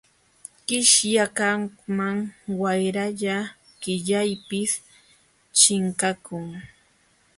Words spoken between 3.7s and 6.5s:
qillaypis chinkakun.